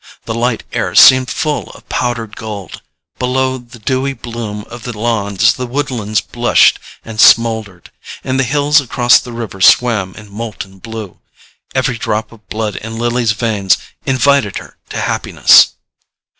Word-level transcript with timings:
The 0.25 0.33
light 0.33 0.63
air 0.73 0.95
seemed 0.95 1.29
full 1.29 1.69
of 1.75 1.87
powdered 1.87 2.35
gold; 2.35 2.81
below 3.19 3.59
the 3.59 3.77
dewy 3.77 4.13
bloom 4.13 4.65
of 4.67 4.81
the 4.81 4.97
lawns 4.97 5.53
the 5.53 5.67
woodlands 5.67 6.21
blushed 6.21 6.79
and 7.05 7.19
smouldered, 7.21 7.91
and 8.23 8.39
the 8.39 8.43
hills 8.43 8.81
across 8.81 9.19
the 9.19 9.31
river 9.31 9.61
swam 9.61 10.15
in 10.15 10.27
molten 10.33 10.79
blue. 10.79 11.19
Every 11.75 11.99
drop 11.99 12.31
of 12.31 12.49
blood 12.49 12.77
in 12.77 12.97
Lily's 12.97 13.33
veins 13.33 13.77
invited 14.03 14.57
her 14.57 14.75
to 14.89 14.97
happiness. 15.01 15.73